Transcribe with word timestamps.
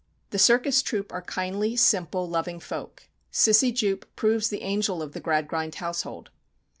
The 0.31 0.39
circus 0.39 0.81
troupe 0.81 1.13
are 1.13 1.21
kindly, 1.21 1.75
simple, 1.75 2.27
loving 2.27 2.59
folk. 2.59 3.03
Cissy 3.29 3.71
Jupe 3.71 4.03
proves 4.15 4.49
the 4.49 4.63
angel 4.63 4.99
of 5.03 5.11
the 5.11 5.19
Gradgrind 5.19 5.75
household. 5.75 6.31